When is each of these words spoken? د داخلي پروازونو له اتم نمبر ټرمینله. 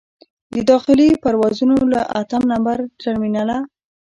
د 0.53 0.55
داخلي 0.71 1.09
پروازونو 1.23 1.77
له 1.93 2.01
اتم 2.19 2.43
نمبر 2.53 2.77
ټرمینله. 3.01 3.57